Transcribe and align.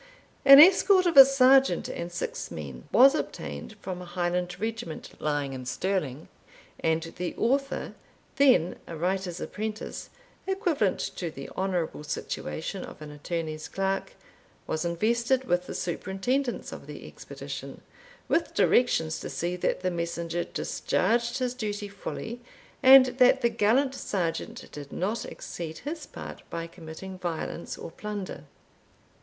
An 0.45 0.59
escort 0.59 1.05
of 1.05 1.15
a 1.15 1.23
sergeant 1.23 1.87
and 1.87 2.11
six 2.11 2.49
men 2.49 2.87
was 2.91 3.13
obtained 3.13 3.75
from 3.81 4.01
a 4.01 4.05
Highland 4.05 4.59
regiment 4.59 5.11
lying 5.21 5.53
in 5.53 5.63
Stirling; 5.67 6.27
and 6.79 7.03
the 7.17 7.35
Author, 7.35 7.93
then 8.37 8.79
a 8.87 8.97
writer's 8.97 9.39
apprentice, 9.39 10.09
equivalent 10.47 10.97
to 11.17 11.29
the 11.29 11.49
honourable 11.51 12.03
situation 12.03 12.83
of 12.83 12.99
an 13.03 13.11
attorney's 13.11 13.67
clerk, 13.67 14.13
was 14.65 14.83
invested 14.83 15.43
with 15.43 15.67
the 15.67 15.75
superintendence 15.75 16.71
of 16.71 16.87
the 16.87 17.05
expedition, 17.05 17.81
with 18.27 18.55
directions 18.55 19.19
to 19.19 19.29
see 19.29 19.55
that 19.55 19.81
the 19.81 19.91
messenger 19.91 20.43
discharged 20.43 21.37
his 21.37 21.53
duty 21.53 21.87
fully, 21.87 22.41
and 22.81 23.05
that 23.19 23.41
the 23.41 23.49
gallant 23.49 23.93
sergeant 23.93 24.67
did 24.71 24.91
not 24.91 25.25
exceed 25.25 25.77
his 25.77 26.07
part 26.07 26.41
by 26.49 26.65
committing 26.65 27.19
violence 27.19 27.77
or 27.77 27.91
plunder. 27.91 28.45